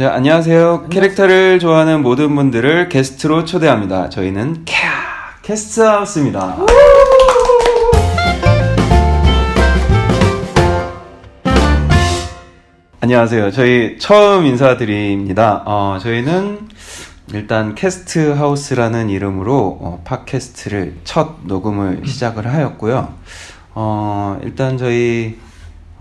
자, 0.00 0.14
안녕하세요. 0.14 0.86
캐릭터를 0.88 1.58
좋아하는 1.58 2.00
모든 2.00 2.34
분들을 2.34 2.88
게스트로 2.88 3.44
초대합니다. 3.44 4.08
저희는 4.08 4.64
캬 4.64 4.72
캐스트하우스입니다. 5.42 6.56
안녕하세요. 13.00 13.50
저희 13.50 13.98
처음 13.98 14.46
인사드립니다. 14.46 15.64
어, 15.66 15.98
저희는 16.00 16.60
일단 17.34 17.74
캐스트하우스라는 17.74 19.10
이름으로 19.10 19.80
어, 19.82 20.02
팟캐스트를 20.06 21.00
첫 21.04 21.40
녹음을 21.44 22.06
시작을 22.06 22.46
하였고요. 22.46 23.12
어, 23.74 24.40
일단 24.44 24.78
저희 24.78 25.36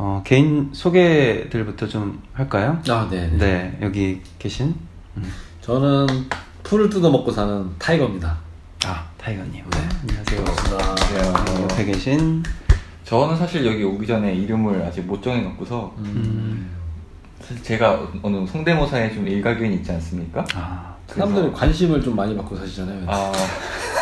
어, 0.01 0.21
개인 0.23 0.69
소개들부터 0.71 1.85
좀 1.89 2.21
할까요? 2.31 2.81
아, 2.87 3.05
네. 3.11 3.27
네. 3.31 3.37
네, 3.37 3.77
여기 3.81 4.21
계신 4.39 4.73
음. 5.17 5.29
저는 5.59 6.07
풀을 6.63 6.89
뜯어 6.89 7.11
먹고 7.11 7.29
사는 7.33 7.69
타이거입니다. 7.77 8.37
아 8.85 9.05
타이거님. 9.17 9.55
네, 9.69 9.89
안녕하세요. 10.01 10.45
반갑습니다. 10.45 10.95
네, 10.95 11.61
옆에 11.63 11.85
계신 11.85 12.41
저는 13.03 13.35
사실 13.35 13.65
여기 13.65 13.83
오기 13.83 14.07
전에 14.07 14.33
이름을 14.35 14.81
아직 14.83 15.01
못 15.01 15.21
정해놓고서 15.21 15.93
음, 15.97 16.69
사실 17.41 17.61
제가 17.61 18.07
어느 18.21 18.47
성대모사에 18.47 19.13
좀 19.13 19.27
일가견이 19.27 19.75
있지 19.75 19.91
않습니까? 19.91 20.45
아 20.55 20.95
사람들이 21.07 21.51
관심을 21.51 22.01
좀 22.01 22.15
많이 22.15 22.33
받고 22.37 22.55
사시잖아요. 22.55 23.03
아 23.05 23.33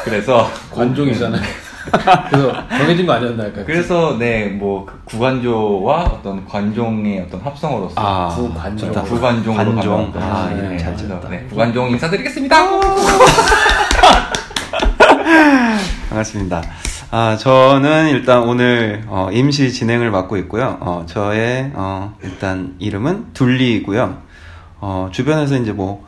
그래서 0.03 0.47
관종이잖아요. 0.71 1.41
그래서 1.91 2.67
정해진 2.69 3.05
거 3.05 3.13
아니었나요? 3.13 3.51
그래서 3.65 4.15
네뭐 4.17 4.85
그 4.85 4.99
구관조와 5.05 6.03
어떤 6.03 6.45
관종의 6.45 7.25
어떤 7.27 7.41
합성어로서 7.41 7.93
아, 7.97 8.27
구관종. 8.35 8.87
좋다. 8.93 9.01
구관종으로 9.03 9.75
관종. 9.75 10.11
가면 10.11 10.29
아, 10.29 10.49
네, 10.49 10.57
이름 10.57 10.77
잘 10.77 10.93
맞아요. 10.93 11.07
지었다. 11.07 11.29
네, 11.29 11.45
구관종 11.49 11.89
인사드리겠습니다. 11.91 12.57
반갑습니다. 16.09 16.61
아, 17.11 17.38
저는 17.38 18.09
일단 18.09 18.44
오늘 18.44 19.03
어, 19.07 19.29
임시 19.31 19.72
진행을 19.72 20.11
맡고 20.11 20.38
있고요. 20.38 20.77
어, 20.81 21.03
저의 21.05 21.72
어, 21.73 22.16
일단 22.23 22.75
이름은 22.79 23.33
둘리이고요. 23.33 24.17
어, 24.79 25.09
주변에서 25.11 25.55
이제 25.57 25.72
뭐 25.72 26.05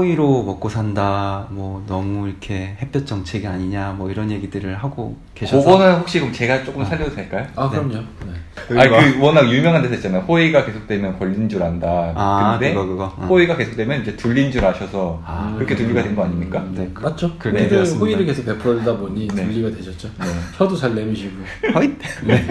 호의로 0.00 0.44
먹고 0.44 0.68
산다, 0.68 1.48
뭐 1.50 1.82
너무 1.88 2.28
이렇게 2.28 2.76
햇볕 2.80 3.04
정책이 3.04 3.44
아니냐, 3.48 3.90
뭐 3.98 4.08
이런 4.08 4.30
얘기들을 4.30 4.76
하고 4.76 5.16
계셔서 5.34 5.68
그거는 5.68 5.96
혹시 5.96 6.20
그럼 6.20 6.32
제가 6.32 6.62
조금 6.62 6.84
살려도 6.84 7.12
될까요? 7.16 7.44
아, 7.56 7.68
네. 7.68 7.76
그럼요. 7.76 7.94
네. 7.98 8.78
아니 8.80 8.88
그 8.88 9.18
워낙 9.20 9.50
유명한 9.50 9.82
데서 9.82 9.96
있잖아요. 9.96 10.20
호의가 10.28 10.64
계속되면 10.64 11.18
걸린 11.18 11.48
줄 11.48 11.60
안다. 11.64 12.12
아, 12.14 12.56
근데 12.60 12.72
그거, 12.72 12.86
그거. 12.86 13.04
어. 13.16 13.26
호의가 13.28 13.56
계속되면 13.56 14.02
이제 14.02 14.14
둘린 14.14 14.52
줄 14.52 14.64
아셔서 14.64 15.20
아, 15.26 15.52
그렇게 15.56 15.74
둘리가 15.74 16.04
된 16.04 16.14
거 16.14 16.22
아닙니까? 16.22 16.64
네. 16.72 16.88
맞죠? 16.94 17.36
그렇게 17.36 17.66
호의를, 17.98 18.26
계속 18.26 18.44
베풀다 18.46 18.96
보니 18.96 19.26
네. 19.26 19.44
분리가 19.44 19.70
되셨죠. 19.76 20.08
네. 20.20 20.26
혀도 20.56 20.76
잘 20.76 20.94
내미시고. 20.94 21.34
허잇! 21.74 21.98
네. 22.22 22.46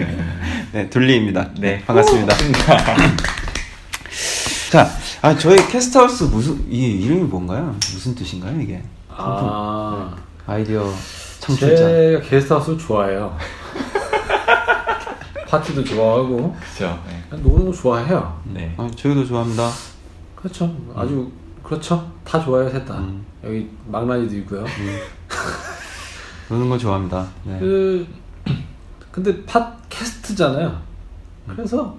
네, 0.72 0.90
둘리입니다. 0.90 1.52
네. 1.58 1.82
반갑습니다. 1.86 2.34
자, 4.70 4.86
아, 5.22 5.36
저희 5.36 5.56
캐스트하우스 5.68 6.24
무슨, 6.24 6.64
이 6.72 6.92
이름이 7.02 7.24
뭔가요? 7.24 7.66
무슨 7.92 8.14
뜻인가요, 8.14 8.58
이게? 8.58 8.82
아, 9.10 10.16
아이디어 10.46 10.82
창출자. 11.40 11.76
제가 11.76 12.20
게스트하우스 12.22 12.78
좋아해요. 12.78 13.36
파티도 15.46 15.84
좋아하고, 15.84 16.56
그렇죠. 16.58 16.98
네. 17.06 17.36
노는 17.36 17.66
거 17.66 17.72
좋아해요. 17.72 18.40
네. 18.44 18.74
아, 18.78 18.88
저희도 18.96 19.26
좋아합니다. 19.26 19.68
그렇죠. 20.36 20.74
아주, 20.96 21.30
그렇죠. 21.62 22.10
다 22.24 22.42
좋아해요, 22.42 22.70
셋 22.70 22.86
다. 22.86 22.96
음. 22.96 23.26
여기 23.44 23.68
망나니도 23.88 24.34
있고요. 24.36 24.64
노는 26.48 26.70
거 26.70 26.78
좋아합니다. 26.78 27.26
네. 27.44 27.58
그 27.58 28.06
근데 29.12 29.44
팟캐스트잖아요. 29.44 30.80
그래서 31.46 31.94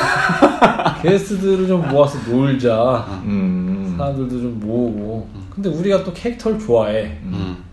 게스트들을 1.02 1.66
좀 1.66 1.88
모아서 1.88 2.18
놀자. 2.28 3.22
음. 3.24 3.94
사람들도 3.96 4.30
좀 4.30 4.60
모으고. 4.60 5.28
근데 5.50 5.68
우리가 5.68 6.04
또 6.04 6.12
캐릭터를 6.12 6.58
좋아해. 6.58 7.18
음. 7.22 7.32
음. 7.32 7.64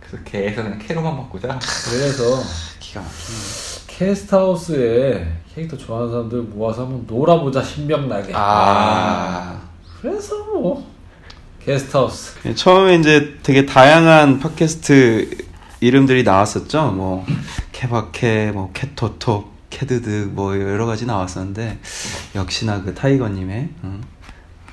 그래서 0.00 0.24
개에서 0.24 0.62
그냥 0.62 0.78
캐로만 0.78 1.16
바꾸자. 1.16 1.58
그래서 1.90 2.42
기가 2.80 3.00
막히네. 3.00 3.62
캐스트하우스에 3.86 5.32
캐릭터 5.54 5.76
좋아하는 5.76 6.10
사람들 6.10 6.42
모아서 6.42 6.82
한번 6.82 7.04
놀아보자 7.06 7.62
신명나게. 7.62 8.32
아. 8.34 9.60
그래서 10.00 10.36
뭐 10.44 10.84
게스트하우스. 11.64 12.38
예, 12.46 12.54
처음에 12.54 12.96
이제 12.96 13.38
되게 13.42 13.66
다양한 13.66 14.40
팟캐스트 14.40 15.52
이름들이 15.80 16.22
나왔었죠. 16.22 16.92
뭐, 16.92 17.26
케바케, 17.72 18.52
뭐, 18.52 18.70
캐토톡, 18.72 19.51
캐드드, 19.82 20.30
뭐, 20.34 20.54
여러 20.60 20.84
가지 20.84 21.06
나왔었는데, 21.06 21.78
역시나 22.34 22.82
그 22.82 22.92
타이거님의, 22.94 23.70
음, 23.84 24.02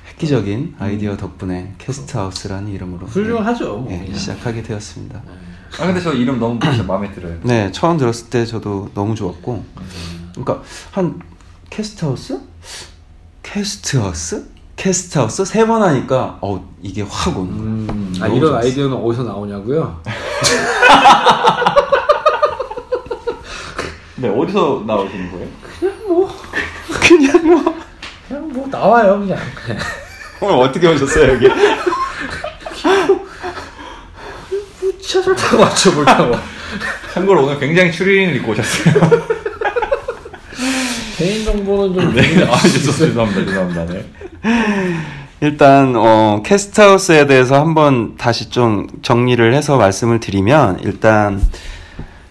획기적인 0.08 0.74
아이디어 0.78 1.16
덕분에 1.16 1.74
캐스트하우스라는 1.78 2.68
이름으로. 2.70 3.06
훌륭하죠. 3.06 3.78
뭐. 3.78 3.90
예, 3.90 3.98
그냥. 4.00 4.14
시작하게 4.14 4.62
되었습니다. 4.62 5.22
아 5.80 5.86
근데 5.86 6.00
저 6.02 6.12
이름 6.12 6.38
너무 6.38 6.60
진짜 6.60 6.82
마음에 6.82 7.10
들어요. 7.12 7.38
네, 7.44 7.72
처음 7.72 7.96
들었을 7.96 8.28
때 8.28 8.44
저도 8.44 8.90
너무 8.92 9.14
좋았고, 9.14 9.64
그러니까 10.32 10.62
한 10.90 11.18
캐스트하우스, 11.70 12.40
캐스트하우스, 13.42 14.50
캐스트하우스 14.76 15.44
세 15.46 15.64
번 15.66 15.82
하니까 15.82 16.38
어 16.42 16.68
이게 16.82 17.02
확 17.08 17.38
오는 17.38 17.56
거예요. 17.56 17.70
음, 17.98 18.14
아, 18.20 18.26
이런 18.26 18.40
좋았어요. 18.40 18.58
아이디어는 18.58 18.96
어디서 18.96 19.22
나오냐고요? 19.22 20.02
네 24.20 24.28
어디서 24.28 24.84
나오시는 24.86 25.30
거예요? 25.32 25.48
그냥 28.28 28.48
뭐 28.52 28.66
나와요 28.70 29.18
그냥. 29.20 29.38
오늘 30.40 30.54
어떻게 30.56 30.86
오셨어요 30.88 31.32
여기? 31.34 31.48
지하철 35.00 35.34
타고 35.34 35.62
왔죠 35.62 35.92
뭘 35.92 36.04
타고. 36.04 36.34
참고로 37.14 37.44
오늘 37.44 37.58
굉장히 37.58 37.90
추리닝을 37.92 38.36
입고 38.36 38.52
오셨어요. 38.52 38.94
개인 41.16 41.44
정보는 41.44 41.94
좀 41.94 42.14
네. 42.14 42.22
네. 42.22 42.44
아 42.44 42.56
죄송합니다. 42.58 43.44
죄송합니다. 43.44 43.86
네. 43.86 44.06
일단 45.40 45.94
어 45.96 46.42
캐스트하우스에 46.44 47.26
대해서 47.26 47.58
한번 47.60 48.16
다시 48.16 48.50
좀 48.50 48.86
정리를 49.02 49.52
해서 49.54 49.76
말씀을 49.78 50.20
드리면 50.20 50.80
일단 50.82 51.40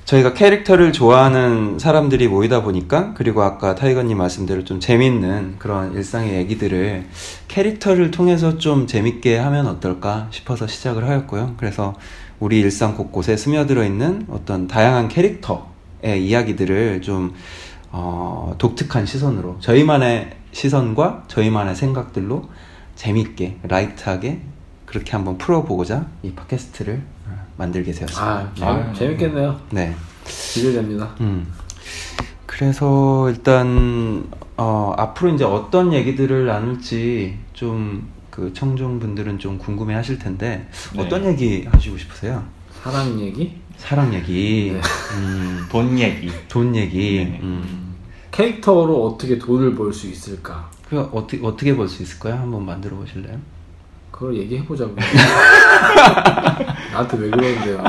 저희가 0.09 0.33
캐릭터를 0.33 0.91
좋아하는 0.91 1.77
사람들이 1.77 2.27
모이다 2.27 2.63
보니까 2.63 3.13
그리고 3.13 3.43
아까 3.43 3.75
타이거님 3.75 4.17
말씀대로 4.17 4.63
좀 4.63 4.79
재밌는 4.79 5.57
그런 5.59 5.93
일상의 5.93 6.33
얘기들을 6.33 7.05
캐릭터를 7.47 8.09
통해서 8.09 8.57
좀 8.57 8.87
재밌게 8.87 9.37
하면 9.37 9.67
어떨까 9.67 10.27
싶어서 10.31 10.65
시작을 10.65 11.07
하였고요. 11.07 11.53
그래서 11.57 11.93
우리 12.39 12.59
일상 12.59 12.97
곳곳에 12.97 13.37
스며들어 13.37 13.85
있는 13.85 14.25
어떤 14.31 14.67
다양한 14.67 15.09
캐릭터의 15.09 16.25
이야기들을 16.25 17.03
좀 17.03 17.35
어, 17.91 18.55
독특한 18.57 19.05
시선으로 19.05 19.57
저희만의 19.59 20.31
시선과 20.51 21.25
저희만의 21.27 21.75
생각들로 21.75 22.49
재밌게 22.95 23.59
라이트하게 23.61 24.41
그렇게 24.87 25.11
한번 25.11 25.37
풀어보고자 25.37 26.07
이 26.23 26.31
팟캐스트를 26.31 26.95
어, 26.95 27.18
만들게 27.59 27.91
되었습니다. 27.91 28.23
아, 28.25 28.51
재밌, 28.55 28.67
아. 28.67 28.93
재밌겠네요. 28.93 29.59
네. 29.71 29.95
기대됩니다. 30.25 31.15
음. 31.21 31.45
그래서 32.47 33.29
일단 33.29 34.23
어, 34.57 34.93
앞으로 34.97 35.35
이제 35.35 35.43
어떤 35.43 35.93
얘기들을 35.93 36.45
나눌지 36.47 37.37
좀 37.53 38.19
그 38.39 38.53
청중분들은 38.53 39.37
좀 39.39 39.57
궁금해 39.57 39.93
하실 39.95 40.17
텐데 40.17 40.69
네. 40.95 41.01
어떤 41.03 41.25
얘기 41.25 41.67
하시고 41.69 41.97
싶으세요? 41.97 42.41
사랑 42.81 43.19
얘기? 43.19 43.59
사랑 43.75 44.13
얘기, 44.13 44.71
네. 44.73 44.81
음, 45.17 45.65
돈 45.71 45.99
얘기. 45.99 46.31
돈 46.47 46.73
얘기, 46.73 47.25
네. 47.29 47.39
음. 47.43 47.95
캐릭터로 48.31 49.05
어떻게 49.07 49.37
돈을 49.37 49.75
벌 49.75 49.91
수 49.91 50.07
있을까? 50.07 50.69
그 50.89 51.01
어떻게 51.11 51.45
어떻게 51.45 51.75
볼수 51.75 52.01
있을까요? 52.01 52.35
한번 52.35 52.65
만들어 52.65 52.95
보실래요? 52.95 53.37
그걸 54.09 54.37
얘기해 54.37 54.63
보자고. 54.63 54.95
나한테 56.99 57.17
왜 57.17 57.29
그러는데요? 57.29 57.83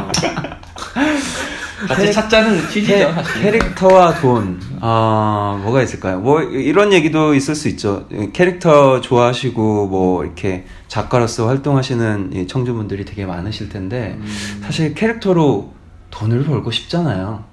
같이 1.89 2.13
찾자는 2.13 2.69
취지죠. 2.69 3.13
사실. 3.13 3.43
캐릭터와 3.43 4.15
돈, 4.21 4.61
아 4.81 5.59
뭐가 5.63 5.83
있을까요? 5.83 6.21
뭐 6.21 6.43
이런 6.43 6.93
얘기도 6.93 7.35
있을 7.35 7.55
수 7.55 7.69
있죠. 7.69 8.07
캐릭터 8.33 9.01
좋아하시고 9.01 9.87
뭐 9.89 10.25
이렇게 10.25 10.67
작가로서 10.89 11.49
활동하시는 11.49 12.33
이 12.35 12.47
청주분들이 12.47 13.05
되게 13.05 13.25
많으실 13.25 13.71
텐데 13.71 14.17
음, 14.19 14.61
사실 14.63 14.95
캐릭터로 14.95 15.73
돈을 16.11 16.45
벌고 16.45 16.71
싶잖아요. 16.71 17.45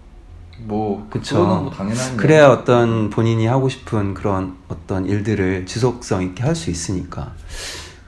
뭐 0.59 1.07
그쵸. 1.09 1.37
뭐 1.37 1.71
당연한 1.71 2.17
그래야 2.17 2.49
어떤 2.49 3.09
본인이 3.09 3.45
하고 3.45 3.69
싶은 3.69 4.13
그런 4.13 4.55
어떤 4.67 5.05
일들을 5.05 5.65
지속성 5.65 6.21
있게 6.23 6.43
할 6.43 6.53
수 6.55 6.69
있으니까. 6.69 7.31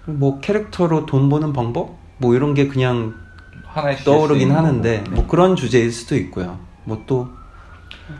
뭐 0.05 0.39
캐릭터로 0.41 1.05
돈 1.05 1.29
버는 1.29 1.53
방법? 1.53 1.97
뭐 2.17 2.35
이런 2.35 2.53
게 2.55 2.67
그냥 2.67 3.13
하나의 3.73 3.97
떠오르긴 3.97 4.51
하는데 4.51 5.03
거고. 5.03 5.15
뭐 5.15 5.27
그런 5.27 5.55
주제일 5.55 5.91
수도 5.91 6.15
있고요. 6.15 6.57
뭐또 6.85 7.29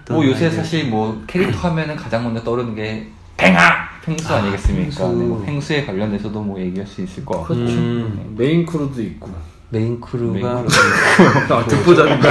뭐 0.10 0.26
요새 0.26 0.50
사실 0.50 0.88
뭐 0.88 1.24
캐릭터 1.28 1.70
하면은 1.70 1.96
가장 1.96 2.24
먼저 2.24 2.44
떠오르는 2.44 2.76
게 2.76 3.08
펭하 3.38 3.60
펭수 4.04 4.34
아, 4.34 4.42
니겠습니까 4.42 4.84
펭수. 4.84 5.04
네, 5.18 5.26
뭐 5.26 5.44
펭수에 5.44 5.86
관련돼서도 5.86 6.42
뭐 6.42 6.60
얘기할 6.60 6.86
수 6.88 7.02
있을 7.02 7.26
것 7.26 7.40
같고 7.40 7.56
그렇죠. 7.56 7.74
음. 7.74 8.36
메인 8.38 8.66
크루도 8.66 9.02
있고. 9.02 9.30
메인 9.72 10.00
크루가 10.02 10.64
아, 11.50 11.66
듣보잡인가? 11.66 12.30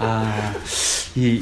아이 0.00 1.40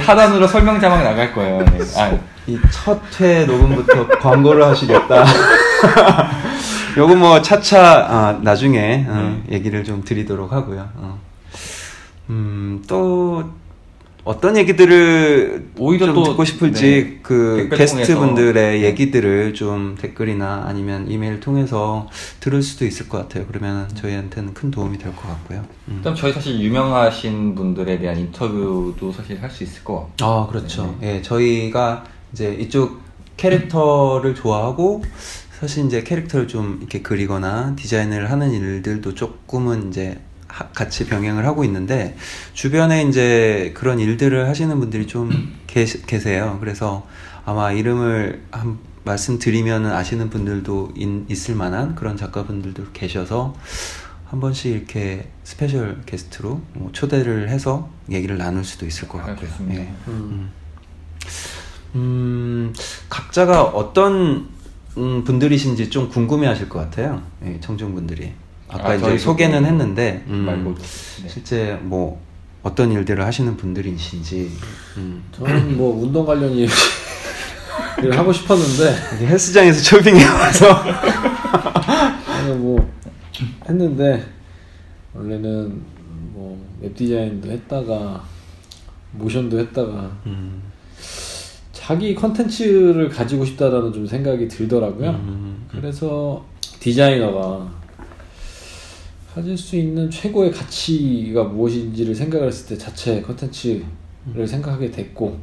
하단으로 0.00 0.46
설명 0.46 0.80
자막 0.80 1.02
나갈 1.02 1.32
거예요. 1.34 1.58
네. 1.64 1.78
아, 1.96 2.18
이첫 2.46 3.20
회 3.20 3.44
녹음부터 3.46 4.06
광고를 4.20 4.64
하시겠다. 4.64 5.24
요거 6.96 7.14
뭐 7.16 7.42
차차 7.42 8.06
아, 8.08 8.32
나중에 8.42 9.04
어, 9.08 9.42
얘기를 9.50 9.84
좀 9.84 10.02
드리도록 10.04 10.52
하고요. 10.52 10.88
어. 10.96 11.18
음, 12.30 12.82
또 12.88 13.44
어떤 14.24 14.56
얘기들을 14.58 15.70
오히려 15.78 16.06
좀 16.06 16.14
또, 16.16 16.24
듣고 16.24 16.44
싶을지 16.44 16.82
네, 16.82 17.18
그 17.22 17.68
게스트. 17.74 18.14
분들의 18.14 18.82
얘기들을 18.84 19.54
좀 19.54 19.96
댓글이나 19.98 20.64
아니면 20.66 21.10
이메일 21.10 21.40
통해서 21.40 22.08
들을 22.40 22.60
수도 22.60 22.84
있을 22.84 23.08
것 23.08 23.18
같아요. 23.18 23.46
그러면 23.48 23.88
저희한테는 23.94 24.52
큰 24.52 24.70
도움이 24.70 24.98
될 24.98 25.12
것 25.14 25.22
같고요. 25.28 25.64
음. 25.88 25.94
일단 25.98 26.14
저희 26.14 26.32
사실 26.32 26.60
유명하신 26.60 27.54
분들에 27.54 27.98
대한 27.98 28.18
인터뷰도 28.18 29.12
사실 29.12 29.40
할 29.40 29.48
수 29.50 29.64
있을 29.64 29.82
것 29.84 29.94
같고 30.18 30.24
아, 30.24 30.46
그렇죠. 30.46 30.94
예, 31.02 31.22
저희가 31.22 32.04
이제 32.32 32.54
이쪽 32.60 33.00
캐릭터를 33.38 34.34
좋아하고 34.34 35.02
사실 35.60 35.86
이제 35.86 36.02
캐릭터를 36.02 36.46
좀 36.46 36.76
이렇게 36.80 37.02
그리거나 37.02 37.74
디자인을 37.76 38.30
하는 38.30 38.52
일들도 38.52 39.14
조금은 39.14 39.88
이제 39.88 40.20
하- 40.46 40.68
같이 40.68 41.06
병행을 41.06 41.44
하고 41.46 41.64
있는데 41.64 42.16
주변에 42.52 43.02
이제 43.04 43.72
그런 43.76 43.98
일들을 43.98 44.48
하시는 44.48 44.78
분들이 44.78 45.06
좀 45.06 45.56
계시, 45.66 46.02
계세요. 46.06 46.58
그래서 46.60 47.06
아마 47.44 47.72
이름을 47.72 48.44
한 48.50 48.78
말씀드리면 49.04 49.86
아시는 49.86 50.30
분들도 50.30 50.92
있, 50.96 51.30
있을 51.30 51.54
만한 51.54 51.94
그런 51.94 52.16
작가분들도 52.16 52.92
계셔서 52.92 53.54
한 54.26 54.40
번씩 54.40 54.66
이렇게 54.72 55.28
스페셜 55.44 56.02
게스트로 56.04 56.60
뭐 56.74 56.90
초대를 56.92 57.48
해서 57.48 57.88
얘기를 58.10 58.36
나눌 58.38 58.64
수도 58.64 58.86
있을 58.86 59.08
것 59.08 59.18
같고요. 59.18 59.34
알겠습니다. 59.48 59.80
예. 59.82 59.92
음. 60.08 60.50
음, 61.94 62.74
각자가 63.08 63.64
어떤 63.64 64.48
음, 64.98 65.24
분들이신지 65.24 65.90
좀 65.90 66.08
궁금해하실 66.08 66.68
것 66.68 66.80
같아요. 66.80 67.22
예, 67.44 67.58
청중분들이. 67.60 68.32
아까 68.68 68.90
아, 68.90 68.94
이제 68.94 69.04
저희 69.04 69.18
소개는 69.18 69.60
그- 69.62 69.66
했는데 69.66 70.24
음, 70.26 70.36
말고 70.44 70.74
네. 71.22 71.28
실제 71.28 71.78
뭐 71.82 72.20
어떤 72.62 72.90
일들을 72.92 73.24
하시는 73.24 73.56
분들이신지. 73.56 74.50
음. 74.98 75.22
저는 75.32 75.76
뭐 75.76 76.02
운동 76.02 76.26
관련 76.26 76.50
얘기를 76.52 78.18
하고 78.18 78.32
싶었는데 78.32 79.26
헬스장에서 79.26 79.80
쇼핑해 79.80 80.24
와서 80.24 80.84
뭐 82.56 82.90
했는데 83.68 84.26
원래는 85.14 85.80
뭐 86.32 86.58
웹 86.80 86.94
디자인도 86.94 87.50
했다가 87.50 88.22
모션도 89.12 89.58
했다가 89.58 90.10
음, 90.26 90.62
자기 91.88 92.14
컨텐츠를 92.14 93.08
가지고 93.08 93.46
싶다라는 93.46 93.94
좀 93.94 94.06
생각이 94.06 94.46
들더라고요. 94.46 95.08
음, 95.08 95.66
그래서 95.70 96.44
디자이너가 96.80 97.66
가질 99.32 99.56
수 99.56 99.74
있는 99.74 100.10
최고의 100.10 100.52
가치가 100.52 101.44
무엇인지를 101.44 102.14
생각을 102.14 102.48
했을 102.48 102.66
때 102.66 102.76
자체 102.76 103.22
컨텐츠를 103.22 104.46
생각하게 104.46 104.90
됐고 104.90 105.38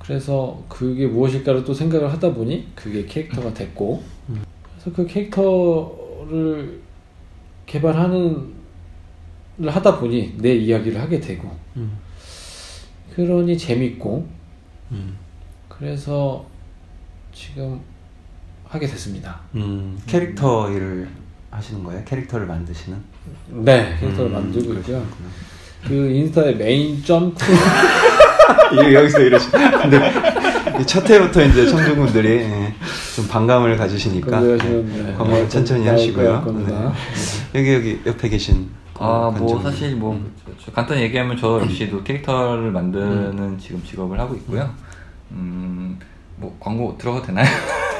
그래서 0.00 0.60
그게 0.68 1.06
무엇일까를 1.06 1.62
또 1.62 1.72
생각을 1.72 2.12
하다 2.12 2.34
보니 2.34 2.66
그게 2.74 3.06
캐릭터가 3.06 3.54
됐고 3.54 4.02
그래서 4.26 4.92
그 4.92 5.06
캐릭터를 5.06 6.80
개발하는 7.66 8.58
를 9.58 9.70
하다 9.70 10.00
보니 10.00 10.34
내 10.38 10.56
이야기를 10.56 11.00
하게 11.00 11.20
되고 11.20 11.48
음, 11.76 11.96
그러니 13.14 13.56
재밌고 13.56 14.26
음, 14.90 15.27
그래서 15.78 16.44
지금 17.32 17.80
하게 18.68 18.86
됐습니다. 18.86 19.40
음, 19.54 19.98
캐릭터 20.06 20.70
일을 20.70 21.08
하시는 21.50 21.82
거예요? 21.84 22.02
캐릭터를 22.04 22.46
만드시는? 22.46 22.98
네, 23.48 23.96
캐릭터를 24.00 24.30
음, 24.30 24.34
만들고 24.34 24.74
있고요. 24.74 25.04
그 25.86 25.94
인스타에 26.10 26.54
메인 26.54 27.02
점프 27.04 27.44
여기서 28.92 29.20
이러시. 29.20 29.50
근데 29.50 30.12
이첫 30.80 31.08
회부터 31.08 31.42
이제 31.44 31.66
청중분들이 31.66 32.28
예, 32.28 32.74
좀 33.14 33.26
반감을 33.28 33.76
가지시니까 33.76 34.40
네, 34.40 34.56
광고 35.16 35.32
나올 35.34 35.48
천천히 35.48 35.84
나올 35.84 35.94
하시고요. 35.96 36.44
네. 36.66 37.58
여기 37.60 37.74
여기 37.74 38.00
옆에 38.04 38.28
계신 38.28 38.68
그 38.92 39.04
아, 39.04 39.30
뭐. 39.36 39.62
사실 39.62 39.94
뭐 39.96 40.14
음. 40.14 40.32
저- 40.64 40.72
간단히 40.72 41.02
얘기하면 41.02 41.36
저 41.36 41.60
역시도 41.60 42.02
캐릭터를 42.02 42.70
만드는 42.72 43.58
지금 43.58 43.82
직업을 43.84 44.18
하고 44.18 44.34
있고요. 44.34 44.68
음, 45.32 45.98
뭐 46.36 46.56
광고 46.60 46.96
들어가도 46.98 47.26
되나요? 47.26 47.46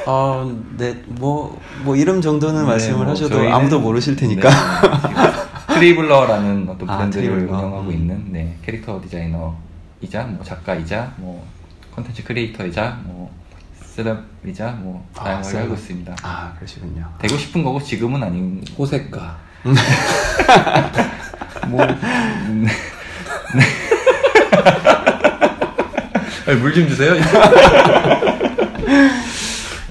아, 0.06 0.48
네, 0.76 0.94
뭐, 1.06 1.60
뭐 1.84 1.94
이름 1.96 2.20
정도는 2.22 2.62
네, 2.62 2.66
말씀을 2.66 2.98
뭐 3.04 3.08
하셔도 3.10 3.40
아무도 3.52 3.80
모르실 3.80 4.16
테니까. 4.16 4.48
네, 4.48 5.74
트리블러라는 5.74 6.66
어떤 6.68 6.88
아, 6.88 6.96
브랜드를 6.96 7.28
트리블러. 7.28 7.52
운영하고 7.58 7.88
음. 7.88 7.92
있는 7.92 8.32
네, 8.32 8.56
캐릭터 8.64 9.00
디자이너이자 9.02 10.22
뭐 10.28 10.42
작가이자 10.44 11.12
뭐 11.16 11.44
컨텐츠 11.94 12.24
크리에이터이자 12.24 13.00
뭐 13.04 13.30
셀럽이자 13.82 14.70
뭐 14.80 15.06
아, 15.16 15.24
다양하게 15.24 15.48
셀럽. 15.48 15.64
하고 15.64 15.74
있습니다. 15.74 16.16
아, 16.22 16.52
그러시군요. 16.56 17.06
되고 17.18 17.36
싶은 17.36 17.62
거고 17.62 17.82
지금은 17.82 18.22
아닌 18.22 18.62
호색가. 18.78 19.36
뭐 21.68 21.84
음, 21.84 22.64
네. 22.64 22.70
물 26.56 26.72
좀 26.72 26.88
주세요. 26.88 27.14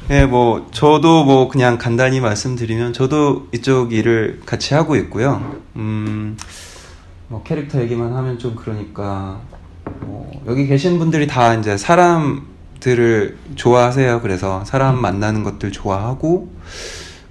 예, 0.10 0.26
뭐, 0.26 0.68
저도 0.72 1.26
뭐 1.26 1.50
그냥 1.50 1.78
간단히 1.78 2.22
말씀드리면 2.22 2.94
저도 2.94 3.48
이쪽 3.54 3.92
일을 3.92 4.40
같이 4.46 4.74
하고 4.74 4.96
있고요. 4.96 5.56
음, 5.76 6.38
뭐 7.28 7.44
캐릭터 7.44 7.82
얘기만 7.82 8.14
하면 8.14 8.40
좀 8.40 8.56
그러니까, 8.56 9.42
뭐, 10.02 10.32
여기 10.48 10.66
계신 10.66 10.98
분들이 10.98 11.28
다 11.28 11.54
이제 11.56 11.76
사람들을 11.76 13.38
좋아하세요. 13.56 14.22
그래서 14.22 14.64
사람 14.64 15.02
만나는 15.02 15.44
것들 15.44 15.74
좋아하고, 15.74 16.54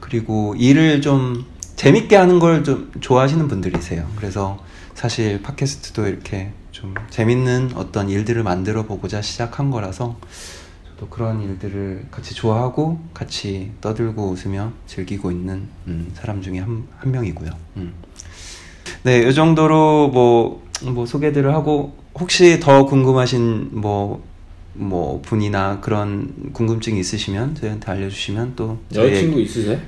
그리고 0.01 0.55
일을 0.59 1.01
좀 1.01 1.47
재밌게 1.77 2.15
하는 2.17 2.39
걸 2.39 2.63
좀 2.63 2.91
좋아하시는 3.01 3.49
분들이세요. 3.49 4.07
그래서 4.17 4.59
사실 4.95 5.41
팟캐스트도 5.43 6.07
이렇게 6.09 6.53
좀 6.77 6.95
재밌는 7.09 7.71
어떤 7.75 8.11
일들을 8.11 8.43
만들어 8.43 8.83
보고자 8.83 9.23
시작한 9.23 9.71
거라서 9.71 10.19
또 11.01 11.09
그런 11.09 11.41
일들을 11.41 12.09
같이 12.11 12.35
좋아하고 12.35 13.01
같이 13.15 13.73
떠들고 13.81 14.29
웃으며 14.29 14.73
즐기고 14.87 15.31
있는 15.31 15.69
음, 15.87 16.11
사람 16.13 16.43
중에 16.43 16.59
한, 16.59 16.87
한 16.99 17.13
명이고요. 17.13 17.51
음. 17.79 17.95
네, 19.05 19.27
이 19.27 19.33
정도로 19.33 20.09
뭐, 20.09 20.63
뭐 20.83 21.07
소개들을 21.07 21.51
하고 21.55 21.97
혹시 22.15 22.61
더 22.61 22.85
궁금하신 22.85 23.71
뭐, 23.73 24.23
뭐 24.75 25.23
분이나 25.23 25.81
그런 25.81 26.53
궁금증이 26.53 27.01
있으시면 27.01 27.55
저희한테 27.55 27.91
알려주시면 27.91 28.53
또 28.55 28.79
여자친구 28.95 29.41
있으세요? 29.41 29.81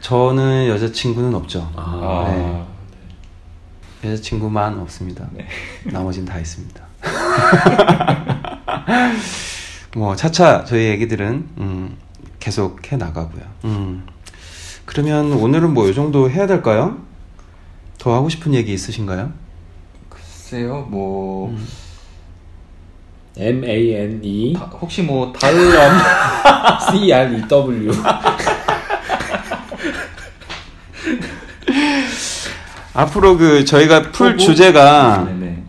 저는 0.00 0.68
여자친구는 0.68 1.34
없죠. 1.34 1.72
아, 1.74 2.24
네. 2.28 2.77
여자친구만 4.04 4.78
없습니다. 4.80 5.26
네. 5.32 5.46
나머진 5.84 6.24
다 6.24 6.38
있습니다. 6.38 6.82
뭐 9.96 10.14
차차 10.14 10.64
저희 10.64 10.86
얘기들은 10.88 11.48
음, 11.58 11.96
계속 12.38 12.92
해 12.92 12.96
나가고요. 12.96 13.42
음. 13.64 14.06
그러면 14.84 15.32
오늘은 15.32 15.74
뭐 15.74 15.88
이 15.88 15.94
정도 15.94 16.30
해야 16.30 16.46
될까요? 16.46 16.98
더 17.98 18.14
하고 18.14 18.28
싶은 18.28 18.54
얘기 18.54 18.72
있으신가요? 18.72 19.32
글쎄요, 20.08 20.86
뭐 20.88 21.50
음. 21.50 21.66
M 23.36 23.64
A 23.64 23.94
N 23.94 24.20
E 24.24 24.52
다- 24.54 24.70
혹시 24.80 25.02
뭐 25.02 25.32
다, 25.32 25.40
달럼 25.40 25.98
C 26.92 27.12
R 27.12 27.36
E 27.38 27.48
W 27.48 27.90
앞으로 32.98 33.36
그 33.38 33.64
저희가 33.64 34.10
풀 34.10 34.34
뭐- 34.34 34.44
주제가 34.44 35.24
네네. 35.28 35.62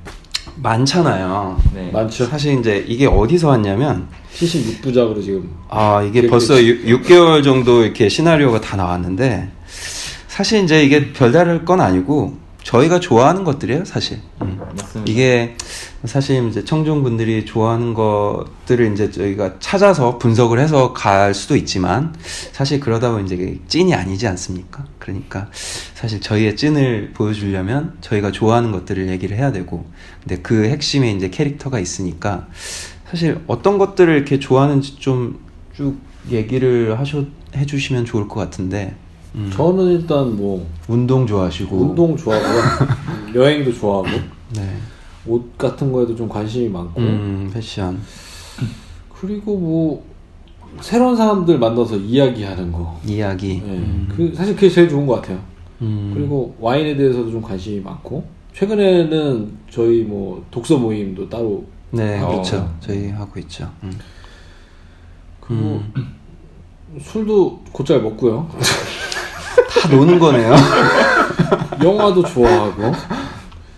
많잖아요. 0.56 1.62
네. 1.76 1.92
많죠. 1.94 2.26
사실 2.26 2.58
이제 2.60 2.84
이게 2.88 3.06
어디서 3.06 3.50
왔냐면 3.50 4.08
76부작으로 4.36 5.24
지금 5.24 5.48
아 5.70 6.02
이게 6.02 6.28
벌써 6.28 6.62
6, 6.62 7.04
개월 7.04 7.44
정도 7.44 7.84
이렇게 7.84 8.10
시나리오가 8.10 8.60
다 8.60 8.76
나왔는데 8.76 9.48
사실 10.28 10.64
이제 10.64 10.84
이게 10.84 11.14
별다를 11.14 11.66
건 11.66 11.82
아니고 11.82 12.36
저희가 12.64 13.00
좋아하는 13.00 13.44
것들이에요 13.44 13.86
사실 13.86 14.20
음. 14.42 14.60
맞습니다. 14.76 15.12
이게 15.12 15.56
사실 16.06 16.48
이제 16.48 16.63
청중분들이 16.63 17.46
좋아하는 17.46 17.94
것들을 17.94 18.94
이제 18.94 19.12
저희가 19.12 19.60
찾아서 19.60 20.18
분석을 20.18 20.60
해서 20.60 20.94
갈 20.94 21.34
수도 21.34 21.56
있지만 21.56 22.15
사실 22.51 22.79
그러다 22.79 23.12
보면 23.12 23.25
이제 23.25 23.60
찐이 23.68 23.94
아니지 23.94 24.27
않습니까? 24.27 24.86
그러니까 24.98 25.50
사실 25.94 26.22
저희의 26.22 26.56
찐을 26.56 27.12
보여주려면 27.13 27.98
저희가 28.01 28.32
좋아하는 28.32 28.72
것들을 28.72 29.10
얘기를 29.10 29.36
해야 29.36 29.51
되고 29.51 29.86
근데 30.22 30.41
그 30.41 30.65
핵심에 30.70 31.12
이제 31.12 31.29
캐릭터가 31.29 31.79
있으니까 31.79 32.48
사실 33.10 33.41
어떤 33.48 33.77
것들을 33.77 34.15
이렇게 34.15 34.39
좋아하는지 34.39 34.98
좀 35.00 35.50
쭉 35.79 35.98
얘기를 36.29 37.00
하셔 37.00 37.24
해주시면 37.56 38.03
좋을 38.03 38.27
것 38.27 38.36
같은데 38.36 38.96
음, 39.36 39.50
저는 39.53 39.91
일단 39.91 40.36
뭐 40.36 40.68
운동 40.89 41.25
좋아하시고 41.25 41.74
운동 41.77 42.18
좋아하고요. 42.18 42.62
여행도 43.34 43.74
좋아하고 43.74 44.10
네. 44.56 44.77
옷 45.26 45.58
같은 45.58 45.92
거에도 45.92 46.16
좀 46.16 46.28
관심이 46.30 46.70
많고 46.70 47.00
음, 47.02 47.50
패션 47.54 48.00
그리고 49.20 49.58
뭐 49.58 50.04
새로운 50.82 51.16
사람들 51.16 51.58
만나서 51.58 51.96
이야기하는 51.98 52.72
거. 52.72 53.00
이야기 53.06 53.56
예. 53.66 53.72
음, 53.72 54.08
그 54.16 54.34
사실 54.36 54.56
그게 54.56 54.70
제일 54.70 54.88
좋은 54.88 55.06
것 55.08 55.16
같아요. 55.16 55.40
음. 55.82 56.12
그리고 56.14 56.56
와인에 56.60 56.96
대해서도 56.96 57.32
좀 57.32 57.42
관심이 57.42 57.80
많고 57.82 58.24
최근에는 58.54 59.52
저희 59.70 60.04
뭐 60.04 60.46
독서 60.52 60.78
모임도 60.78 61.30
따로 61.30 61.66
네, 61.92 62.20
어. 62.22 62.28
그렇죠. 62.28 62.72
저희 62.80 63.10
하고 63.10 63.40
있죠. 63.40 63.70
음. 63.84 63.92
그리고 65.42 65.82
술도 67.02 67.62
곧잘 67.72 68.02
먹고요. 68.02 68.48
다 69.70 69.90
노는 69.96 70.20
거네요. 70.20 70.54
영화도 71.84 72.24
좋아하고 72.24 72.92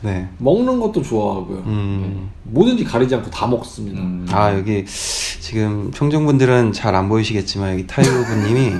네. 0.01 0.27
먹는 0.39 0.79
것도 0.79 1.01
좋아하고요. 1.01 1.63
음. 1.65 2.29
뭐든지 2.43 2.84
가리지 2.84 3.15
않고 3.15 3.29
다 3.29 3.46
먹습니다. 3.48 4.00
음, 4.01 4.25
아, 4.31 4.53
여기 4.53 4.84
지금 4.86 5.91
청중분들은 5.93 6.72
잘 6.74 6.91
안 6.96 7.08
보이시겠지만 7.08 7.74
여기 7.74 7.88
타이거분님이 7.88 8.74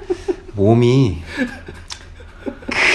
몸이 0.56 1.18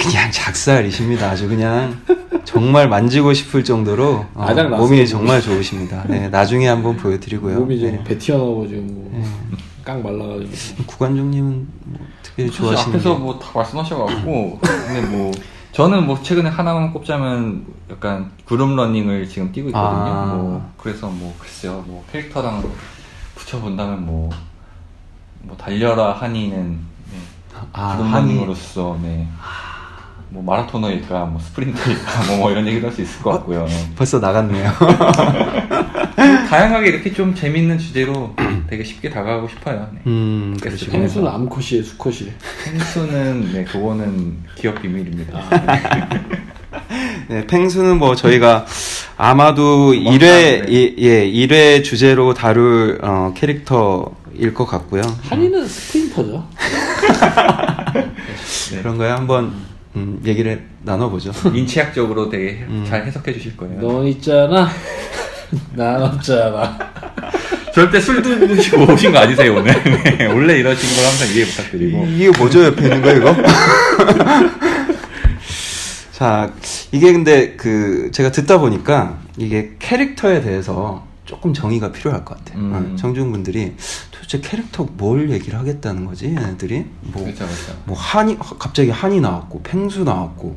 그냥 0.02 0.30
작살이십니다. 0.30 1.30
아주 1.30 1.48
그냥 1.48 1.98
정말 2.44 2.88
만지고 2.88 3.32
싶을 3.32 3.64
정도로 3.64 4.26
어. 4.34 4.54
몸이 4.76 5.06
정말 5.06 5.40
좋으십니다. 5.40 6.04
네, 6.08 6.28
나중에 6.28 6.66
한번 6.68 6.96
보여드리고요. 6.96 7.58
몸이 7.60 7.78
지금 7.78 7.92
네. 7.92 8.04
배 8.04 8.18
튀어나오고 8.18 8.68
지금 8.68 8.86
뭐깡 9.84 10.02
말라가지고 10.02 10.84
구관종님은 10.86 11.68
뭐 11.84 12.00
어떻게 12.20 12.48
좋아하시는 12.50 12.94
앞에서 12.94 13.14
게? 13.16 13.22
뭐다 13.22 13.46
말씀하셔가지고 13.54 14.58
근데 14.60 15.00
뭐 15.08 15.32
저는 15.72 16.06
뭐 16.06 16.20
최근에 16.22 16.50
하나만 16.50 16.92
꼽자면 16.92 17.64
약간 17.90 18.30
그룹 18.44 18.74
러닝을 18.74 19.28
지금 19.28 19.52
뛰고 19.52 19.68
있거든요. 19.68 19.88
아. 19.88 20.26
뭐 20.34 20.72
그래서 20.76 21.08
뭐 21.08 21.34
글쎄요 21.38 21.84
뭐 21.86 22.04
캐릭터랑 22.10 22.62
붙여본다면 23.36 24.04
뭐, 24.04 24.30
뭐 25.42 25.56
달려라 25.56 26.12
한이는 26.12 26.78
네, 27.12 27.18
아, 27.72 27.96
그룹 27.96 28.12
한이. 28.12 28.28
러닝으로서 28.34 28.98
네. 29.02 29.28
뭐 30.30 30.42
마라토너일까 30.42 31.24
뭐 31.26 31.40
스프린터일까 31.40 32.24
뭐, 32.28 32.36
뭐 32.38 32.50
이런 32.50 32.66
얘기도 32.66 32.86
할 32.88 32.92
수 32.94 33.02
있을 33.02 33.22
것 33.22 33.30
같고요. 33.32 33.64
네. 33.66 33.92
벌써 33.96 34.18
나갔네요. 34.18 34.70
다양하게 36.48 36.88
이렇게 36.88 37.12
좀 37.12 37.34
재밌는 37.34 37.78
주제로 37.78 38.34
되게 38.70 38.84
쉽게 38.84 39.10
다가가고 39.10 39.48
싶어요. 39.48 39.88
네. 39.92 40.00
음, 40.06 40.56
그래서 40.60 40.76
그러시군요. 40.76 41.00
펭수는 41.02 41.28
암컷이에요, 41.28 41.82
수컷이에요. 41.82 42.32
펭수는 42.64 43.52
네 43.52 43.64
그거는 43.64 44.36
기업 44.54 44.80
비밀입니다. 44.80 45.40
네, 47.28 47.46
펭수는 47.48 47.98
뭐 47.98 48.14
저희가 48.14 48.64
아마도 49.16 49.92
1회, 49.92 50.20
네. 50.20 50.64
예, 50.70 50.94
예, 50.98 51.28
1회 51.30 51.82
주제로 51.82 52.32
다룰 52.32 53.00
어, 53.02 53.34
캐릭터일 53.36 54.54
것 54.54 54.66
같고요. 54.66 55.02
한이는 55.22 55.66
스프린터죠. 55.66 56.48
네. 58.70 58.78
그런가요? 58.82 59.14
한번 59.14 59.52
음, 59.96 60.20
얘기를 60.24 60.64
나눠보죠. 60.82 61.32
인치학적으로 61.52 62.30
되게 62.30 62.64
음. 62.68 62.84
잘 62.88 63.04
해석해 63.04 63.32
주실 63.32 63.56
거예요. 63.56 63.80
넌 63.80 64.06
있잖아. 64.06 64.68
난 65.74 66.00
없잖아. 66.02 66.89
절대 67.74 68.00
술 68.00 68.22
드시고 68.22 68.92
오신 68.92 69.12
거 69.12 69.18
아니세요 69.18 69.54
오늘? 69.54 69.72
네, 70.18 70.26
원래 70.26 70.58
이러신 70.58 70.96
걸 70.96 71.04
항상 71.06 71.28
이해 71.34 71.44
부탁드리고. 71.44 72.04
이게 72.06 72.30
뭐죠? 72.30 72.64
옆에 72.64 72.82
있는 72.84 73.02
거 73.02 73.12
이거? 73.12 73.34
자, 76.12 76.52
이게 76.92 77.12
근데 77.12 77.54
그 77.56 78.10
제가 78.12 78.30
듣다 78.32 78.58
보니까 78.58 79.18
이게 79.38 79.72
캐릭터에 79.78 80.42
대해서 80.42 81.06
조금 81.24 81.54
정의가 81.54 81.92
필요할 81.92 82.24
것 82.24 82.36
같아요. 82.38 82.58
음. 82.58 82.92
어, 82.92 82.96
청중 82.96 83.30
분들이 83.30 83.74
도대체 84.10 84.40
캐릭터 84.40 84.84
뭘 84.96 85.30
얘기를 85.30 85.58
하겠다는 85.58 86.04
거지? 86.04 86.26
얘네들이 86.26 86.84
뭐 87.02 87.22
그렇죠, 87.22 87.46
그렇죠. 87.46 87.78
뭐 87.84 87.96
한이 87.96 88.36
갑자기 88.58 88.90
한이 88.90 89.20
나왔고 89.20 89.62
펭수 89.62 90.02
나왔고 90.04 90.56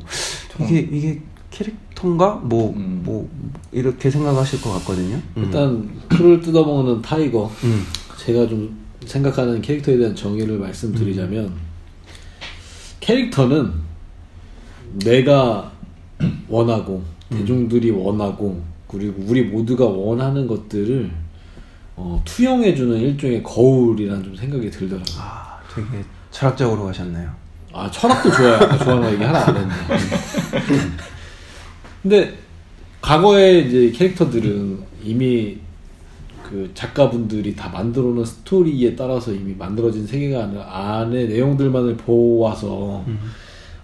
이게 0.60 0.80
이게 0.90 1.20
캐릭터인가 1.54 2.34
뭐뭐 2.34 2.74
음. 2.74 3.52
이렇게 3.70 4.10
생각하실 4.10 4.60
것 4.60 4.72
같거든요. 4.72 5.20
음. 5.36 5.44
일단 5.44 6.00
풀을 6.08 6.40
뜯어먹는 6.40 7.00
타이거. 7.00 7.50
음. 7.62 7.84
제가 8.18 8.48
좀 8.48 8.76
생각하는 9.06 9.62
캐릭터에 9.62 9.96
대한 9.96 10.16
정의를 10.16 10.58
말씀드리자면 10.58 11.52
캐릭터는 12.98 13.72
내가 15.04 15.70
원하고 16.48 17.02
대중들이 17.30 17.90
원하고 17.90 18.62
그리고 18.88 19.22
우리 19.26 19.42
모두가 19.42 19.84
원하는 19.84 20.46
것들을 20.46 21.10
어, 21.96 22.20
투영해주는 22.24 22.98
일종의 22.98 23.42
거울이라는 23.42 24.24
좀 24.24 24.36
생각이 24.36 24.70
들더라고요. 24.70 25.16
아, 25.18 25.58
되게 25.72 26.04
철학적으로 26.30 26.86
가셨네요. 26.86 27.30
아 27.72 27.90
철학도 27.90 28.30
좋아요. 28.30 28.54
아까 28.54 28.78
좋아하는 28.78 29.12
얘기 29.12 29.22
하나 29.22 29.46
안 29.46 29.56
했네. 29.56 29.74
근데 32.04 32.34
과거에 33.00 33.60
이제 33.60 33.90
캐릭터들은 33.90 34.78
이미 35.02 35.56
그 36.42 36.70
작가분들이 36.74 37.56
다 37.56 37.70
만들어 37.70 38.08
놓은 38.08 38.26
스토리에 38.26 38.94
따라서 38.94 39.32
이미 39.32 39.54
만들어진 39.54 40.06
세계관 40.06 40.54
안의 40.58 41.28
내용들만을 41.28 41.96
보아서 41.96 43.02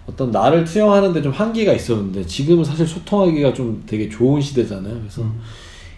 어떤 0.05 0.29
나를 0.29 0.65
투영하는데 0.65 1.19
좀 1.23 1.31
한계가 1.31 1.73
있었는데 1.73 2.23
지금은 2.27 2.63
사실 2.63 2.85
소통하기가 2.85 3.55
좀 3.55 3.81
되게 3.87 4.07
좋은 4.07 4.39
시대잖아요. 4.39 4.99
그래서 4.99 5.25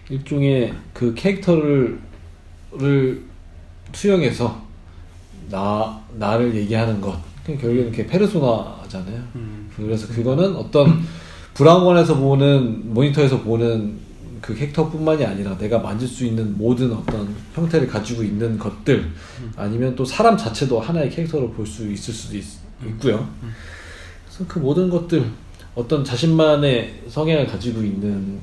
일종의 0.08 0.72
그 0.94 1.14
캐릭터를 1.14 1.98
를 2.72 3.22
투영해서 3.92 4.64
나 5.50 6.00
나를 6.18 6.54
얘기하는 6.54 7.00
것 7.00 7.16
그게 7.44 7.58
결국에는 7.58 7.90
그게 7.90 8.06
페르소나잖아요. 8.06 9.22
그래서 9.76 10.08
그거는 10.08 10.56
어떤 10.56 11.02
브라운관에서 11.54 12.16
보는 12.16 12.92
모니터에서 12.94 13.40
보는 13.42 14.02
그 14.40 14.54
캐릭터뿐만이 14.54 15.24
아니라 15.24 15.56
내가 15.56 15.78
만질 15.78 16.06
수 16.06 16.24
있는 16.26 16.56
모든 16.58 16.92
어떤 16.92 17.28
형태를 17.54 17.86
가지고 17.86 18.22
있는 18.22 18.58
것들 18.58 19.10
아니면 19.56 19.94
또 19.96 20.04
사람 20.04 20.36
자체도 20.36 20.80
하나의 20.80 21.08
캐릭터로 21.10 21.50
볼 21.52 21.66
수 21.66 21.90
있을 21.90 22.12
수도 22.12 22.36
있, 22.36 22.44
있고요. 22.86 23.26
그래서 24.26 24.44
그 24.46 24.58
모든 24.58 24.90
것들 24.90 25.24
어떤 25.74 26.04
자신만의 26.04 27.02
성향을 27.08 27.46
가지고 27.46 27.80
있는 27.82 28.38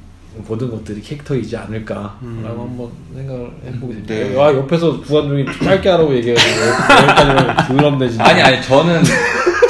모든 0.47 0.71
것들이 0.71 1.01
캐릭터이지 1.01 1.55
않을까라고 1.57 2.17
한번 2.21 2.89
생각을 3.13 3.51
해보게 3.65 3.93
됩니다. 3.95 4.13
네. 4.15 4.35
와 4.35 4.53
옆에서 4.55 5.01
구한중이 5.01 5.45
짧게 5.63 5.89
하라고 5.89 6.15
얘기해가지고 6.15 6.61
여기까지만 6.65 7.67
더럽네 7.67 8.09
진짜. 8.09 8.23
아니 8.25 8.41
아니 8.41 8.61
저는 8.63 9.03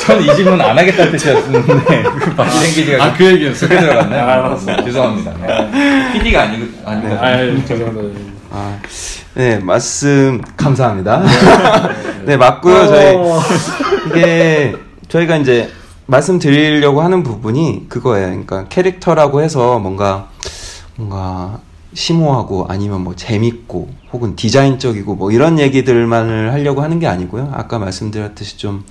저는 0.02 0.24
이 0.24 0.36
질문 0.36 0.60
안 0.60 0.78
하겠다는 0.78 1.12
뜻이었는데 1.12 2.04
그 2.20 2.36
바지랭 2.36 2.74
PD가 2.74 3.04
아, 3.04 3.14
그 3.14 3.26
얘기였어요? 3.26 3.70
그렇게 3.70 3.86
들어갔네. 3.86 4.20
아, 4.20 4.34
알았어. 4.34 4.84
죄송합니다. 4.84 5.34
네. 5.42 6.14
PD가 6.14 6.42
아니고 6.44 6.66
아니고 6.86 7.16
아, 7.16 7.66
죄송합니다. 7.66 8.32
아, 8.52 8.80
네, 9.36 9.60
말씀 9.60 10.42
감사합니다. 10.58 11.24
네, 12.26 12.36
맞고요. 12.36 12.88
저희 12.88 13.16
어. 13.16 13.40
이게 14.08 14.76
저희가 15.08 15.38
이제 15.38 15.70
말씀드리려고 16.08 17.02
하는 17.02 17.24
부분이 17.24 17.86
그거예요. 17.88 18.28
그러니까 18.28 18.68
캐릭터라고 18.68 19.42
해서 19.42 19.80
뭔가 19.80 20.30
뭔가 20.96 21.60
심오하고 21.94 22.68
아니면 22.70 23.02
뭐 23.02 23.16
재밌고 23.16 23.90
혹은 24.12 24.36
디자인적이고 24.36 25.16
뭐 25.16 25.32
이런 25.32 25.60
얘기들만을 25.60 26.52
하려고 26.54 26.82
하는 26.82 27.00
게 27.00 27.08
아니고요. 27.08 27.52
아까 27.54 27.80
말씀드렸듯이 27.80 28.58
좀 28.58 28.84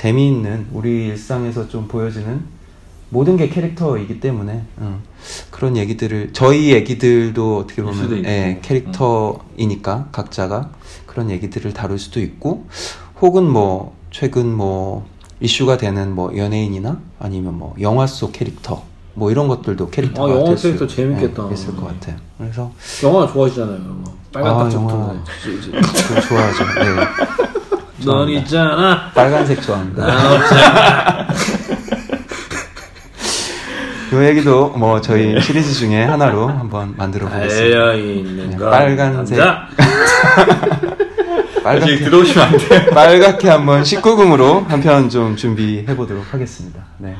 재미있는 0.00 0.66
우리 0.72 1.08
일상에서 1.08 1.68
좀 1.68 1.86
보여지는 1.86 2.42
모든 3.10 3.36
게 3.36 3.50
캐릭터이기 3.50 4.18
때문에 4.18 4.64
어, 4.78 4.98
그런 5.50 5.76
얘기들을 5.76 6.30
저희 6.32 6.72
얘기들도 6.72 7.58
어떻게 7.58 7.82
보면. 7.82 8.24
예, 8.24 8.60
캐릭터이니까 8.62 10.08
각자가 10.10 10.70
그런 11.04 11.28
얘기들을 11.28 11.74
다룰 11.74 11.98
수도 11.98 12.18
있고 12.18 12.66
혹은 13.20 13.46
뭐 13.46 13.94
최근 14.10 14.50
뭐 14.50 15.06
이슈가 15.38 15.76
되는 15.76 16.14
뭐 16.14 16.34
연예인이나 16.34 16.98
아니면 17.18 17.58
뭐 17.58 17.74
영화 17.78 18.06
속 18.06 18.32
캐릭터 18.32 18.82
뭐 19.12 19.30
이런 19.30 19.48
것들도 19.48 19.90
캐릭터가 19.90 20.32
아, 20.32 20.34
영화 20.34 20.48
될 20.48 20.56
수, 20.56 20.62
캐릭터 20.68 20.86
재밌겠다. 20.86 21.46
예, 21.50 21.52
있을 21.52 21.76
것 21.76 21.88
같아요. 21.88 22.16
그래서 22.38 22.72
영화 23.02 23.30
좋아하시잖아요. 23.30 23.76
영화. 23.76 24.04
빨간 24.32 24.66
아, 24.66 24.72
영화 24.72 25.22
좋아하죠. 26.26 26.64
네. 26.64 27.49
거. 28.04 28.12
넌 28.12 28.28
있잖아. 28.30 29.10
빨간색 29.14 29.62
좋아합니다. 29.62 30.06
난 30.06 30.32
없잖아. 30.32 31.26
이 34.12 34.16
얘기도 34.26 34.70
뭐 34.70 35.00
저희 35.00 35.40
시리즈 35.40 35.72
중에 35.72 36.02
하나로 36.04 36.48
한번 36.48 36.94
만들어 36.96 37.28
보겠습니다. 37.28 37.54
달려 37.78 37.94
있는 37.96 38.50
네, 38.50 38.56
건 38.56 38.70
빨간색. 38.70 39.38
남자. 39.38 39.68
빨갛게, 41.62 41.98
들어오시면 41.98 42.44
안 42.46 42.56
돼요. 42.58 42.80
빨갛게 42.94 43.48
한번 43.48 43.82
19금으로 43.82 44.66
한 44.66 44.80
편 44.80 45.10
좀 45.10 45.36
준비해 45.36 45.84
보도록 45.94 46.24
하겠습니다. 46.32 46.80
네. 46.98 47.14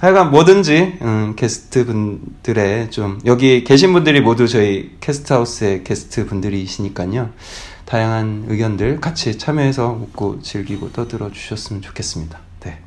하여간 0.00 0.30
뭐든지 0.30 0.98
음, 1.00 1.32
게스트 1.34 1.86
분들의 1.86 2.90
좀 2.90 3.18
여기 3.24 3.64
계신 3.64 3.92
분들이 3.94 4.20
모두 4.20 4.46
저희 4.46 4.90
캐스트하우스의 5.00 5.82
게스트 5.82 6.26
분들이시니까요. 6.26 7.30
다양한 7.86 8.46
의견들 8.48 9.00
같이 9.00 9.38
참여해서 9.38 9.98
웃고 10.02 10.42
즐기고 10.42 10.92
떠들어 10.92 11.30
주셨으면 11.30 11.80
좋겠습니다. 11.82 12.38
네. 12.60 12.80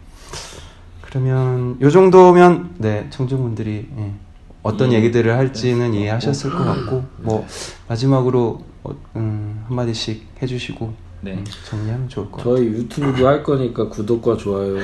그러면 1.01 1.77
요 1.81 1.89
정도면 1.89 2.75
네 2.77 3.07
청중분들이 3.09 3.87
예, 3.97 4.13
어떤 4.61 4.89
음, 4.89 4.93
얘기들을 4.93 5.35
할지는 5.35 5.93
이해하셨을 5.93 6.51
것 6.51 6.63
같고 6.65 7.05
뭐 7.17 7.47
마지막으로 7.87 8.61
어, 8.83 8.91
음, 9.15 9.63
한 9.67 9.75
마디씩 9.75 10.27
해주시고 10.41 10.93
네. 11.21 11.31
음, 11.33 11.45
정리하면 11.65 12.09
좋을 12.09 12.29
것 12.29 12.37
같아요. 12.37 12.55
저희 12.57 12.67
유튜브도 12.67 13.25
할 13.25 13.41
거니까 13.41 13.87
구독과 13.87 14.35
좋아요 14.35 14.75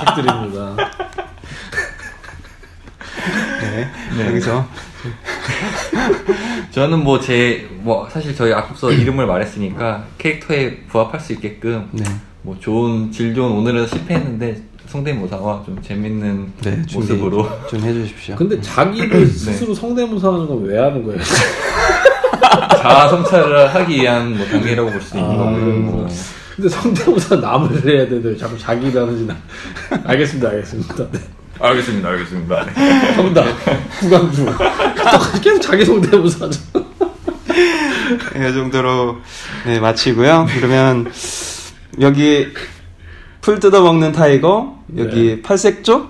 부탁드립니다. 0.00 0.76
네. 3.70 3.88
네. 4.18 4.26
여기서 4.28 4.66
저는 6.72 7.02
뭐제뭐 7.04 8.08
사실 8.10 8.34
저희 8.34 8.52
앞서 8.52 8.90
이름을 8.92 9.26
말했으니까 9.26 10.04
캐릭터에 10.18 10.78
부합할 10.88 11.20
수 11.20 11.32
있게끔 11.32 11.88
네. 11.92 12.04
뭐 12.42 12.56
좋은 12.58 13.10
질 13.12 13.34
좋은 13.34 13.50
오늘은 13.52 13.86
실패했는데 13.86 14.62
성대모사와 14.86 15.62
좀 15.64 15.80
재밌는 15.80 16.52
네, 16.62 16.82
모습으로 16.94 17.48
좀 17.68 17.80
해주십시오. 17.80 18.36
근데 18.36 18.60
자기를 18.60 19.26
스스로 19.26 19.74
성대모사하는 19.74 20.46
건 20.46 20.62
왜 20.64 20.78
하는 20.78 21.02
거예요? 21.04 21.20
자아 22.82 23.08
성찰을 23.08 23.74
하기 23.74 23.94
위한 23.94 24.36
뭐 24.36 24.44
단계라고 24.46 24.90
볼 24.90 25.00
수도 25.00 25.18
있는 25.18 25.30
아, 25.34 25.36
거고요. 25.38 25.64
뭐. 25.78 26.08
근데 26.56 26.68
성대모사 26.68 27.36
남을 27.36 27.70
해야 27.86 28.04
되는데 28.06 28.36
자꾸 28.36 28.58
자기를 28.58 29.00
하는지 29.00 29.24
나. 29.26 29.36
알겠습니다, 30.04 30.48
알겠습니다. 30.50 31.10
네. 31.10 31.20
알겠습니다, 31.62 32.08
알겠습니다. 32.08 32.64
네. 32.66 33.14
정답. 33.14 33.44
구강주. 34.00 34.44
또 34.46 35.40
계속 35.40 35.60
자기 35.60 35.84
성대모사 35.84 36.46
하죠. 36.46 36.60
네, 38.34 38.48
이 38.48 38.52
정도로 38.52 39.18
네, 39.66 39.78
마치고요. 39.78 40.46
그러면 40.56 41.10
여기 42.00 42.48
풀 43.40 43.60
뜯어먹는 43.60 44.12
타이거, 44.12 44.78
여기 44.96 45.40
팔색조, 45.42 46.08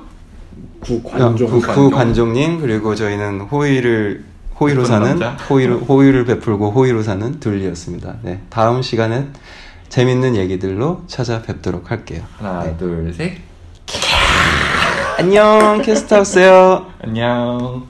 구관종. 0.81 1.49
구, 1.51 1.61
구 1.61 1.91
관종님 1.91 2.61
그리고 2.61 2.95
저희는 2.95 3.43
호의를 3.43 4.25
호의로 4.59 4.85
사는. 4.85 5.21
호의를 5.51 5.77
호의를 5.83 6.25
베풀고 6.25 6.71
호의로 6.71 7.03
사는 7.03 7.41
둘리였습니다. 7.41 8.17
네, 8.23 8.41
다음 8.49 8.81
시간에 8.83 9.29
재밌는 9.91 10.37
얘기들로 10.37 11.03
찾아뵙도록 11.09 11.91
할게요. 11.91 12.23
하나, 12.39 12.65
네. 12.65 12.77
둘, 12.79 13.13
셋. 13.13 13.52
안녕 15.23 15.81
캐스트하우스요. 15.83 16.87
안녕. 17.01 17.87